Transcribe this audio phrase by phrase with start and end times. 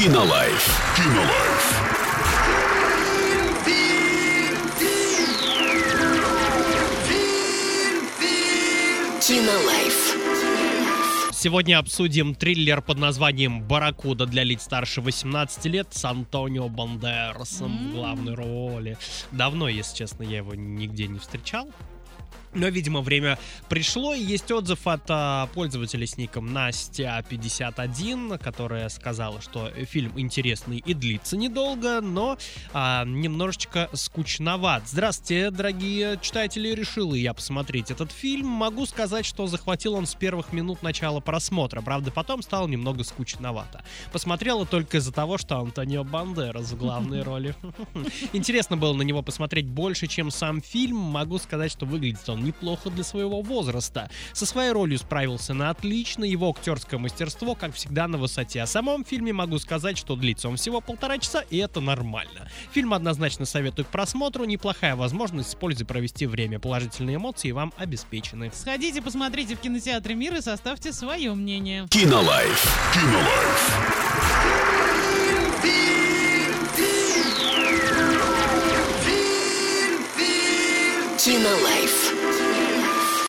[0.00, 0.96] Кинолайф.
[0.96, 1.64] Кинолайф.
[9.20, 10.16] Кинолайф.
[11.32, 17.92] Сегодня обсудим триллер под названием «Барракуда» для лиц старше 18 лет с Антонио Бандерасом в
[17.92, 18.96] главной роли.
[19.32, 21.68] Давно, если честно, я его нигде не встречал.
[22.52, 23.38] Но, видимо, время
[23.68, 30.78] пришло, и есть отзыв от а, пользователя с ником Настя51, которая сказала, что фильм интересный
[30.78, 32.38] и длится недолго, но
[32.72, 34.82] а, немножечко скучноват.
[34.86, 38.48] Здравствуйте, дорогие читатели, решил и я посмотреть этот фильм.
[38.48, 43.84] Могу сказать, что захватил он с первых минут начала просмотра, правда, потом стало немного скучновато.
[44.12, 47.54] Посмотрела только из-за того, что Антонио Бандерас в главной роли.
[48.32, 50.96] Интересно было на него посмотреть больше, чем сам фильм.
[50.96, 54.10] Могу сказать, что выглядит он неплохо для своего возраста.
[54.32, 58.62] Со своей ролью справился на отлично, его актерское мастерство, как всегда, на высоте.
[58.62, 62.48] О самом фильме могу сказать, что длится он всего полтора часа, и это нормально.
[62.72, 66.58] Фильм однозначно советую к просмотру, неплохая возможность с пользой провести время.
[66.58, 68.50] Положительные эмоции вам обеспечены.
[68.54, 71.86] Сходите, посмотрите в кинотеатре «Мир» и составьте свое мнение.
[71.88, 72.92] Кинолайф.
[72.94, 73.39] Кинолайф.
[81.22, 82.49] Кинолайф.